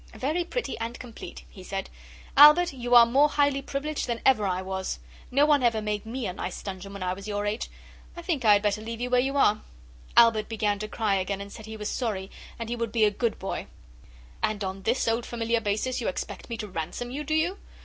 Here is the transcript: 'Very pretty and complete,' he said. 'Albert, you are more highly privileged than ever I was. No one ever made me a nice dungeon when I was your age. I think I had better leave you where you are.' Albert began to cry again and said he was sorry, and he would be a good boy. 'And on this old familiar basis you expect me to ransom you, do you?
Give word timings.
'Very 0.15 0.43
pretty 0.43 0.75
and 0.79 0.97
complete,' 0.99 1.43
he 1.47 1.63
said. 1.63 1.87
'Albert, 2.35 2.73
you 2.73 2.95
are 2.95 3.05
more 3.05 3.29
highly 3.29 3.61
privileged 3.61 4.07
than 4.07 4.19
ever 4.25 4.47
I 4.47 4.59
was. 4.59 4.97
No 5.29 5.45
one 5.45 5.61
ever 5.61 5.79
made 5.79 6.07
me 6.07 6.25
a 6.25 6.33
nice 6.33 6.63
dungeon 6.63 6.93
when 6.93 7.03
I 7.03 7.13
was 7.13 7.27
your 7.27 7.45
age. 7.45 7.69
I 8.17 8.23
think 8.23 8.43
I 8.43 8.53
had 8.53 8.63
better 8.63 8.81
leave 8.81 8.99
you 8.99 9.11
where 9.11 9.21
you 9.21 9.37
are.' 9.37 9.61
Albert 10.17 10.49
began 10.49 10.79
to 10.79 10.87
cry 10.87 11.17
again 11.17 11.39
and 11.39 11.53
said 11.53 11.67
he 11.67 11.77
was 11.77 11.87
sorry, 11.87 12.31
and 12.57 12.67
he 12.67 12.75
would 12.75 12.91
be 12.91 13.03
a 13.05 13.11
good 13.11 13.37
boy. 13.37 13.67
'And 14.41 14.63
on 14.63 14.81
this 14.81 15.07
old 15.07 15.23
familiar 15.23 15.61
basis 15.61 16.01
you 16.01 16.07
expect 16.07 16.49
me 16.49 16.57
to 16.57 16.67
ransom 16.67 17.11
you, 17.11 17.23
do 17.23 17.35
you? 17.35 17.59